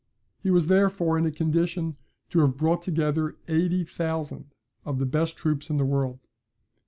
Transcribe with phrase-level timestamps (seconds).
[0.41, 1.95] He was therefore in a condition
[2.31, 4.51] to have brought together 80,000
[4.83, 6.17] of the best troops in the world.